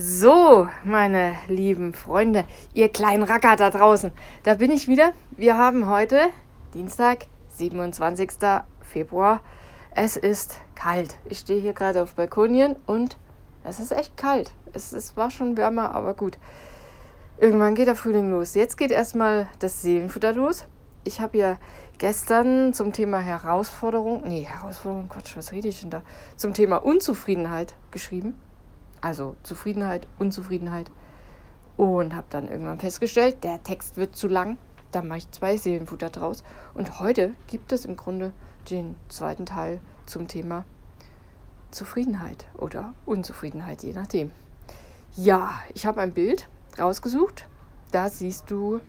[0.00, 4.12] So, meine lieben Freunde, ihr kleinen Racker da draußen,
[4.44, 5.12] da bin ich wieder.
[5.32, 6.20] Wir haben heute
[6.72, 8.30] Dienstag, 27.
[8.80, 9.40] Februar.
[9.90, 11.16] Es ist kalt.
[11.24, 13.16] Ich stehe hier gerade auf Balkonien und
[13.64, 14.52] es ist echt kalt.
[14.72, 16.38] Es, es war schon wärmer, aber gut.
[17.38, 18.54] Irgendwann geht der Frühling los.
[18.54, 20.66] Jetzt geht erstmal das Seelenfutter los.
[21.02, 21.58] Ich habe ja
[21.96, 26.02] gestern zum Thema Herausforderung, nee, Herausforderung, Quatsch, was rede ich denn da?
[26.36, 28.38] Zum Thema Unzufriedenheit geschrieben.
[29.00, 30.90] Also Zufriedenheit, Unzufriedenheit.
[31.76, 34.58] Und habe dann irgendwann festgestellt, der Text wird zu lang.
[34.90, 36.42] Da mache ich zwei Seelenfutter draus.
[36.74, 38.32] Und heute gibt es im Grunde
[38.70, 40.64] den zweiten Teil zum Thema
[41.70, 44.30] Zufriedenheit oder Unzufriedenheit, je nachdem.
[45.16, 47.46] Ja, ich habe ein Bild rausgesucht.
[47.92, 48.80] Da siehst du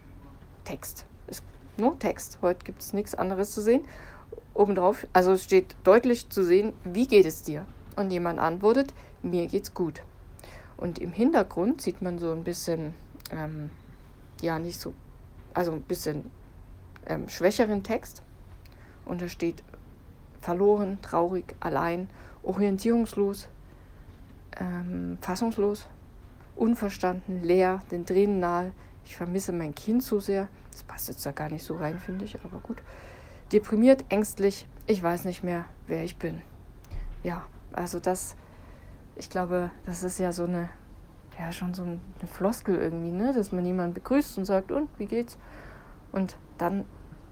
[0.63, 1.05] Text.
[1.27, 1.43] Ist
[1.77, 2.39] nur Text.
[2.41, 3.85] Heute gibt es nichts anderes zu sehen.
[4.53, 7.65] Obendrauf, also es steht deutlich zu sehen, wie geht es dir?
[7.99, 10.03] Und jemand antwortet, mir geht's gut.
[10.77, 12.93] Und im Hintergrund sieht man so ein bisschen,
[13.29, 13.71] ähm,
[14.41, 14.93] ja, nicht so,
[15.53, 16.31] also ein bisschen
[17.07, 18.23] ähm, schwächeren Text.
[19.03, 19.65] Und da steht
[20.39, 22.09] verloren, traurig, allein,
[22.41, 23.49] orientierungslos,
[24.57, 25.85] ähm, fassungslos,
[26.55, 28.71] unverstanden, leer, den Tränen nahe.
[29.03, 30.47] Ich vermisse mein Kind so sehr.
[30.71, 32.77] Das passt jetzt da gar nicht so rein, finde ich, aber gut.
[33.51, 36.41] Deprimiert, ängstlich, ich weiß nicht mehr, wer ich bin.
[37.23, 38.35] Ja, also das
[39.19, 40.69] ich glaube, das ist ja so eine,
[41.37, 41.99] ja, schon so eine
[42.31, 43.33] Floskel irgendwie, ne?
[43.33, 45.37] Dass man jemanden begrüßt und sagt, und wie geht's?
[46.11, 46.85] Und dann,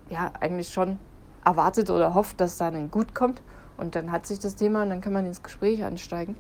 [0.10, 1.00] ja, eigentlich schon
[1.46, 3.42] erwartet oder hofft, dass da ein Gut kommt.
[3.78, 6.36] Und dann hat sich das Thema und dann kann man ins Gespräch ansteigen.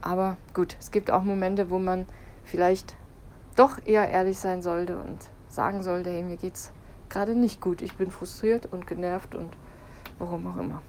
[0.00, 2.06] Aber gut, es gibt auch Momente, wo man
[2.44, 2.96] vielleicht
[3.56, 6.72] doch eher ehrlich sein sollte und sagen sollte, hey, mir geht's
[7.10, 7.82] gerade nicht gut.
[7.82, 9.50] Ich bin frustriert und genervt und
[10.18, 10.80] warum auch immer.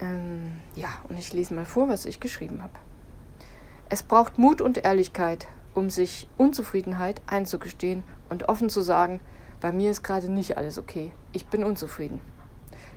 [0.00, 2.74] Ähm, ja, und ich lese mal vor, was ich geschrieben habe.
[3.88, 9.20] Es braucht Mut und Ehrlichkeit, um sich Unzufriedenheit einzugestehen und offen zu sagen,
[9.60, 11.12] bei mir ist gerade nicht alles okay.
[11.32, 12.20] Ich bin unzufrieden.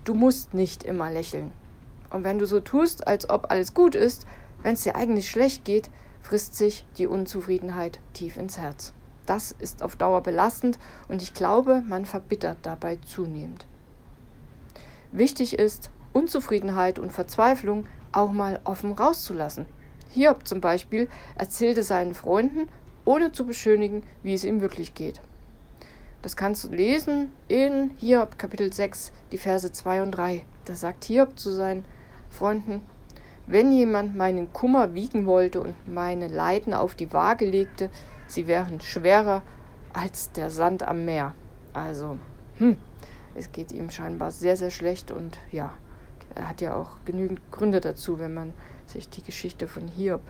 [0.04, 1.52] Du musst nicht immer lächeln.
[2.10, 4.28] Und wenn du so tust, als ob alles gut ist,
[4.64, 5.90] wenn es dir eigentlich schlecht geht,
[6.22, 8.94] frisst sich die Unzufriedenheit tief ins Herz.
[9.26, 10.78] Das ist auf Dauer belastend
[11.08, 13.66] und ich glaube, man verbittert dabei zunehmend.
[15.12, 19.66] Wichtig ist, Unzufriedenheit und Verzweiflung auch mal offen rauszulassen.
[20.10, 22.68] Hiob zum Beispiel erzählte seinen Freunden,
[23.06, 25.22] ohne zu beschönigen, wie es ihm wirklich geht.
[26.22, 30.46] Das kannst du lesen in Hiob Kapitel 6, die Verse 2 und 3.
[30.66, 31.86] Da sagt Hiob zu seinen
[32.30, 32.82] Freunden,
[33.48, 37.90] wenn jemand meinen Kummer wiegen wollte und meine Leiden auf die Waage legte,
[38.28, 39.42] sie wären schwerer
[39.94, 41.34] als der Sand am Meer.
[41.74, 42.20] Also,
[42.58, 42.78] hm,
[43.34, 45.74] es geht ihm scheinbar sehr, sehr schlecht und ja,
[46.40, 48.54] hat ja auch genügend Gründe dazu, wenn man
[48.88, 50.22] sich die Geschichte von Hiob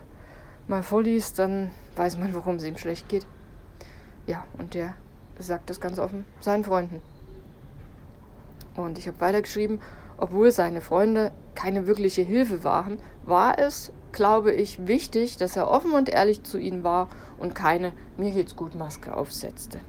[0.67, 3.25] mal vorliest, dann weiß man, warum es ihm schlecht geht.
[4.27, 4.95] Ja, und der
[5.39, 7.01] sagt das ganz offen seinen Freunden.
[8.75, 9.81] Und ich habe weitergeschrieben,
[10.17, 15.91] obwohl seine Freunde keine wirkliche Hilfe waren, war es, glaube ich, wichtig, dass er offen
[15.91, 19.79] und ehrlich zu ihnen war und keine Mir geht's gut Maske aufsetzte.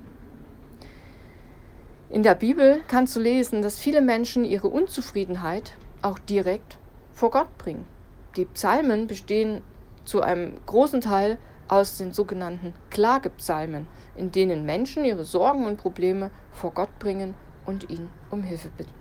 [2.09, 6.79] In der Bibel kannst du lesen, dass viele Menschen ihre Unzufriedenheit auch direkt
[7.13, 7.87] vor Gott bringen.
[8.37, 9.63] Die Psalmen bestehen
[10.05, 13.87] zu einem großen Teil aus den sogenannten Klagepsalmen,
[14.17, 18.93] in denen Menschen ihre Sorgen und Probleme vor Gott bringen und ihn um Hilfe bitten.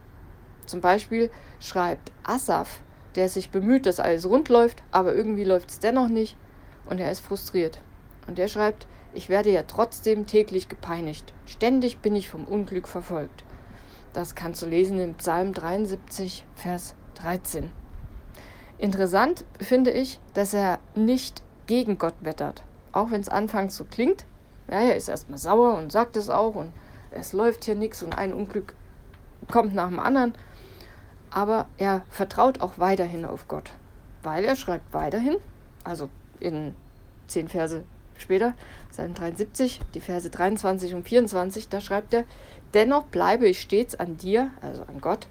[0.65, 2.81] Zum Beispiel schreibt Asaf,
[3.15, 6.37] der sich bemüht, dass alles rund läuft, aber irgendwie läuft es dennoch nicht
[6.85, 7.81] und er ist frustriert.
[8.27, 11.33] Und er schreibt, ich werde ja trotzdem täglich gepeinigt.
[11.45, 13.43] Ständig bin ich vom Unglück verfolgt.
[14.13, 17.71] Das kannst du lesen im Psalm 73, Vers 13.
[18.77, 22.63] Interessant finde ich, dass er nicht gegen Gott wettert.
[22.91, 24.25] Auch wenn es anfangs so klingt.
[24.67, 26.73] Ja, er ist erstmal sauer und sagt es auch und
[27.11, 28.73] es läuft hier nichts und ein Unglück
[29.49, 30.33] kommt nach dem anderen.
[31.29, 33.71] Aber er vertraut auch weiterhin auf Gott,
[34.23, 35.37] weil er schreibt weiterhin,
[35.85, 36.75] also in
[37.27, 37.83] zehn Verse
[38.21, 38.53] später,
[38.89, 42.25] Psalm 73, die Verse 23 und 24, da schreibt er,
[42.73, 45.27] Dennoch bleibe ich stets an dir, also an Gott,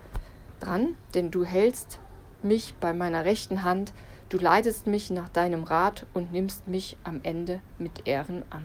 [0.61, 1.99] dran, denn du hältst
[2.43, 3.93] mich bei meiner rechten Hand,
[4.29, 8.65] du leitest mich nach deinem Rat und nimmst mich am Ende mit Ehren an.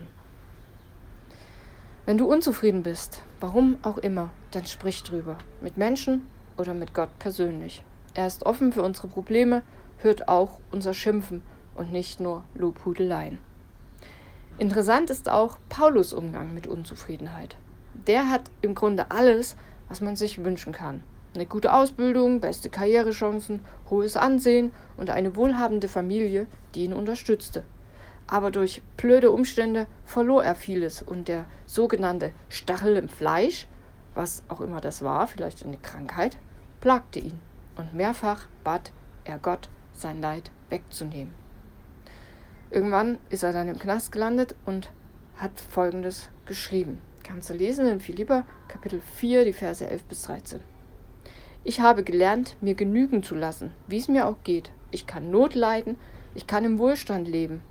[2.05, 7.09] Wenn du unzufrieden bist, warum auch immer, dann sprich drüber, mit Menschen oder mit Gott
[7.17, 7.81] persönlich.
[8.13, 9.63] Er ist offen für unsere Probleme,
[9.97, 11.41] hört auch unser Schimpfen
[11.75, 13.39] und nicht nur Lobhudeleien.
[14.57, 17.55] Interessant ist auch Paulus Umgang mit Unzufriedenheit
[18.07, 19.55] der hat im Grunde alles,
[19.87, 21.03] was man sich wünschen kann.
[21.33, 27.63] Eine gute Ausbildung, beste Karrierechancen, hohes Ansehen und eine wohlhabende Familie, die ihn unterstützte.
[28.27, 33.67] aber durch blöde Umstände verlor er vieles und der sogenannte Stachel im Fleisch,
[34.15, 36.35] was auch immer das war, vielleicht eine Krankheit,
[36.81, 37.39] plagte ihn
[37.75, 38.91] und mehrfach bat
[39.25, 41.35] er Gott, sein Leid wegzunehmen.
[42.75, 44.91] Irgendwann ist er dann im Knast gelandet und
[45.37, 47.01] hat folgendes geschrieben.
[47.23, 50.59] Kannst du lesen in Philippa Kapitel 4, die Verse 11 bis 13.
[51.63, 54.71] Ich habe gelernt, mir genügen zu lassen, wie es mir auch geht.
[54.91, 55.95] Ich kann Not leiden,
[56.33, 57.61] ich kann im Wohlstand leben.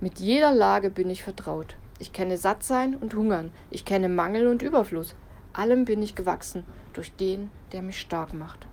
[0.00, 1.74] Mit jeder Lage bin ich vertraut.
[1.98, 5.14] Ich kenne Sattsein und Hungern, ich kenne Mangel und Überfluss.
[5.54, 8.66] Allem bin ich gewachsen durch den, der mich stark macht.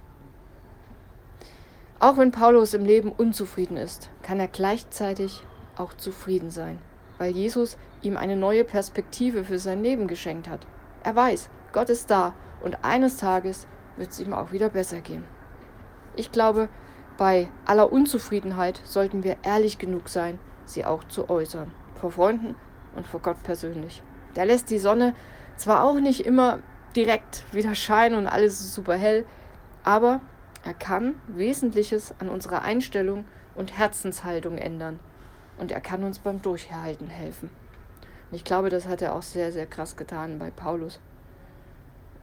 [1.99, 5.41] Auch wenn Paulus im Leben unzufrieden ist, kann er gleichzeitig
[5.79, 6.79] auch zufrieden sein,
[7.17, 10.65] weil Jesus ihm eine neue Perspektive für sein Leben geschenkt hat.
[11.03, 13.67] Er weiß, Gott ist da und eines Tages
[13.97, 15.23] wird es ihm auch wieder besser gehen.
[16.15, 16.69] Ich glaube,
[17.17, 22.55] bei aller Unzufriedenheit sollten wir ehrlich genug sein, sie auch zu äußern, vor Freunden
[22.95, 24.01] und vor Gott persönlich.
[24.35, 25.15] Der lässt die Sonne
[25.55, 26.59] zwar auch nicht immer
[26.95, 29.25] direkt wieder scheinen und alles ist super hell,
[29.83, 30.21] aber
[30.63, 33.25] er kann Wesentliches an unserer Einstellung
[33.55, 34.99] und Herzenshaltung ändern.
[35.59, 37.50] Und er kann uns beim Durchhalten helfen.
[38.31, 41.00] Und ich glaube, das hat er auch sehr, sehr krass getan bei Paulus.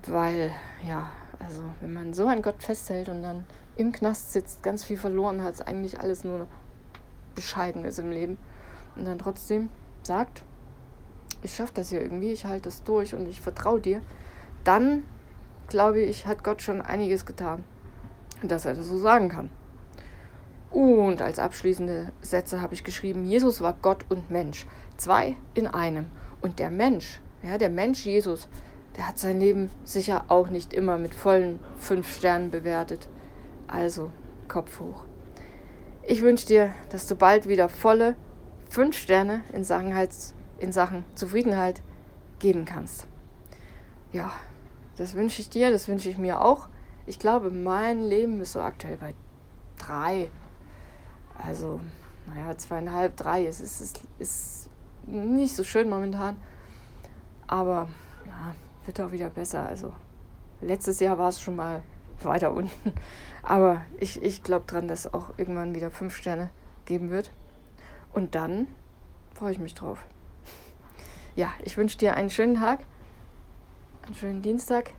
[0.06, 0.50] Weil,
[0.86, 3.44] ja, also wenn man so an Gott festhält und dann
[3.76, 6.46] im Knast sitzt, ganz viel verloren hat, eigentlich alles nur
[7.34, 8.38] bescheiden ist im Leben
[8.94, 9.68] und dann trotzdem
[10.02, 10.42] sagt,
[11.42, 14.00] ich schaffe das hier irgendwie, ich halte das durch und ich vertraue dir,
[14.64, 15.02] dann
[15.68, 17.64] glaube ich, hat Gott schon einiges getan
[18.42, 19.50] dass er das so sagen kann.
[20.76, 24.66] Und als abschließende Sätze habe ich geschrieben, Jesus war Gott und Mensch.
[24.98, 26.10] Zwei in einem.
[26.42, 28.46] Und der Mensch, ja, der Mensch Jesus,
[28.94, 33.08] der hat sein Leben sicher auch nicht immer mit vollen fünf Sternen bewertet.
[33.66, 34.10] Also
[34.48, 35.04] Kopf hoch.
[36.02, 38.14] Ich wünsche dir, dass du bald wieder volle
[38.68, 39.94] fünf Sterne in Sachen,
[40.58, 41.80] in Sachen Zufriedenheit
[42.38, 43.06] geben kannst.
[44.12, 44.30] Ja,
[44.98, 46.68] das wünsche ich dir, das wünsche ich mir auch.
[47.06, 49.14] Ich glaube, mein Leben ist so aktuell bei
[49.78, 50.28] drei.
[51.42, 51.80] Also,
[52.26, 53.46] naja, zweieinhalb, drei.
[53.46, 54.68] Es ist, ist, ist
[55.06, 56.36] nicht so schön momentan.
[57.46, 57.88] Aber
[58.26, 58.54] ja,
[58.84, 59.66] wird auch wieder besser.
[59.66, 59.92] Also,
[60.60, 61.82] letztes Jahr war es schon mal
[62.22, 62.92] weiter unten.
[63.42, 66.50] Aber ich, ich glaube dran, dass es auch irgendwann wieder fünf Sterne
[66.84, 67.30] geben wird.
[68.12, 68.66] Und dann
[69.34, 70.04] freue ich mich drauf.
[71.36, 72.80] Ja, ich wünsche dir einen schönen Tag,
[74.06, 74.94] einen schönen Dienstag.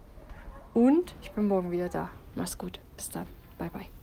[0.76, 2.12] Und ich bin morgen wieder da.
[2.36, 2.80] Mach's gut.
[2.96, 3.26] Bis dann.
[3.58, 3.97] Bye, bye.